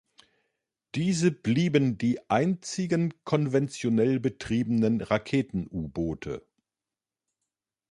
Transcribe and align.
Diese 0.95 1.29
blieben 1.29 1.99
die 1.99 2.19
einzigen 2.27 3.13
konventionell 3.23 4.19
betriebenen 4.19 4.99
Raketen-U-Boote. 4.99 6.43